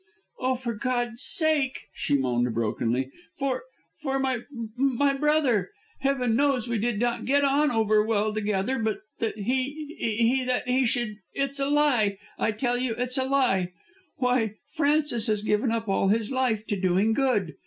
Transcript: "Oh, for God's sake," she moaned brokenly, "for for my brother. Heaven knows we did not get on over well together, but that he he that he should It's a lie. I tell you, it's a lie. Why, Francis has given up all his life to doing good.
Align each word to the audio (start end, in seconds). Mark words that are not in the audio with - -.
"Oh, 0.39 0.55
for 0.55 0.73
God's 0.73 1.21
sake," 1.23 1.81
she 1.93 2.17
moaned 2.17 2.51
brokenly, 2.55 3.11
"for 3.37 3.65
for 4.01 4.17
my 4.17 5.13
brother. 5.13 5.69
Heaven 5.99 6.35
knows 6.35 6.67
we 6.67 6.79
did 6.79 6.97
not 6.99 7.23
get 7.23 7.43
on 7.45 7.69
over 7.69 8.03
well 8.03 8.33
together, 8.33 8.79
but 8.79 9.01
that 9.19 9.37
he 9.37 9.95
he 9.99 10.43
that 10.43 10.67
he 10.67 10.85
should 10.87 11.17
It's 11.35 11.59
a 11.59 11.69
lie. 11.69 12.17
I 12.39 12.51
tell 12.51 12.79
you, 12.79 12.95
it's 12.95 13.19
a 13.19 13.25
lie. 13.25 13.73
Why, 14.17 14.55
Francis 14.75 15.27
has 15.27 15.43
given 15.43 15.69
up 15.71 15.87
all 15.87 16.07
his 16.07 16.31
life 16.31 16.65
to 16.65 16.75
doing 16.81 17.13
good. 17.13 17.53